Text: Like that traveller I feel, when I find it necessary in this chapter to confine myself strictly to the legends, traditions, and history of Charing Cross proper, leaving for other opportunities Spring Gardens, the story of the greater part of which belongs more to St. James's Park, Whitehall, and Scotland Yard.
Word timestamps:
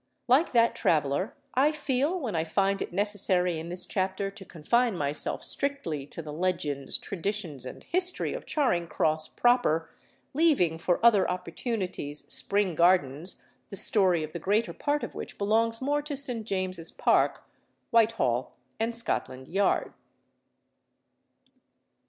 Like 0.27 0.51
that 0.53 0.73
traveller 0.75 1.35
I 1.53 1.71
feel, 1.71 2.19
when 2.19 2.35
I 2.35 2.43
find 2.43 2.81
it 2.81 2.91
necessary 2.91 3.59
in 3.59 3.69
this 3.69 3.85
chapter 3.85 4.31
to 4.31 4.43
confine 4.43 4.97
myself 4.97 5.43
strictly 5.43 6.07
to 6.07 6.23
the 6.23 6.33
legends, 6.33 6.97
traditions, 6.97 7.67
and 7.67 7.83
history 7.83 8.33
of 8.33 8.47
Charing 8.47 8.87
Cross 8.87 9.27
proper, 9.27 9.91
leaving 10.33 10.79
for 10.79 10.99
other 11.05 11.29
opportunities 11.29 12.23
Spring 12.33 12.73
Gardens, 12.73 13.43
the 13.69 13.75
story 13.77 14.23
of 14.23 14.33
the 14.33 14.39
greater 14.39 14.73
part 14.73 15.03
of 15.03 15.13
which 15.13 15.37
belongs 15.37 15.83
more 15.83 16.01
to 16.01 16.17
St. 16.17 16.47
James's 16.47 16.91
Park, 16.91 17.43
Whitehall, 17.91 18.55
and 18.79 18.95
Scotland 18.95 19.47
Yard. 19.47 19.93